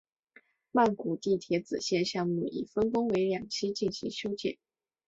[0.71, 4.57] 曼谷地铁紫线项目已分工为两期进行修建。